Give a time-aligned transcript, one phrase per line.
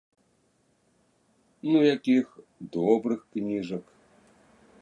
[1.69, 2.25] Ну якіх,
[2.77, 3.85] добрых кніжак.